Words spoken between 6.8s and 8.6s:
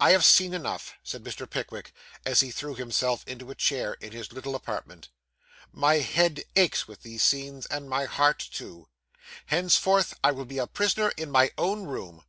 with these scenes, and my heart